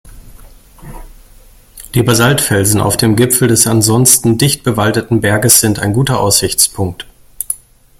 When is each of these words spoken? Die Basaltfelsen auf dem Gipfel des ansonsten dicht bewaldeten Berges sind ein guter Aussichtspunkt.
Die 1.93 2.01
Basaltfelsen 2.01 2.81
auf 2.81 2.97
dem 2.97 3.15
Gipfel 3.15 3.47
des 3.47 3.67
ansonsten 3.67 4.39
dicht 4.39 4.63
bewaldeten 4.63 5.21
Berges 5.21 5.59
sind 5.59 5.77
ein 5.77 5.93
guter 5.93 6.19
Aussichtspunkt. 6.19 7.05